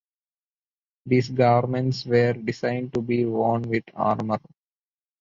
These 1.05 1.29
garments 1.29 2.07
were 2.07 2.33
designed 2.33 2.91
to 2.95 3.03
be 3.03 3.23
worn 3.23 3.61
with 3.69 3.83
armour. 3.93 4.39